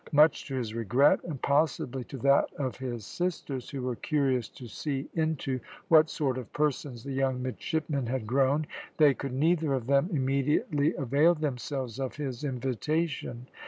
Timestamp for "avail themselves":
10.95-11.99